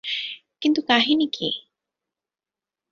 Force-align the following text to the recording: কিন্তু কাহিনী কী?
কিন্তু 0.61 0.81
কাহিনী 0.81 1.27
কী? 1.33 1.49